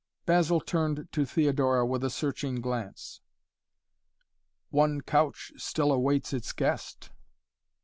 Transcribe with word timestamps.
Basil 0.25 0.59
turned 0.59 1.09
to 1.11 1.27
Theodora 1.27 1.85
with 1.85 2.03
a 2.03 2.09
searching 2.09 2.59
glance. 2.59 3.21
"One 4.71 5.01
couch 5.01 5.53
still 5.57 5.91
awaits 5.91 6.33
its 6.33 6.53
guest." 6.53 7.11